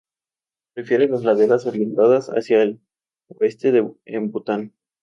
[0.73, 2.81] Prefiere las laderas orientadas hacia el
[3.29, 4.73] oeste en Bután.